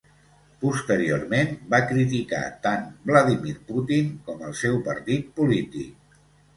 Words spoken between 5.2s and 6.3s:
polític.